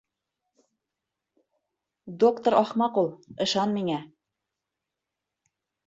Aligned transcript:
Доктор 2.25 2.57
ахмаҡ 2.63 2.99
ул, 3.05 3.13
ышан 3.47 3.79
миңә. 3.79 4.03